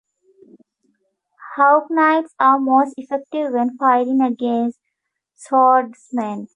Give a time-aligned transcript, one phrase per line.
[1.55, 4.79] Hawknights are most effective when fighting against
[5.35, 6.47] Swordsmen.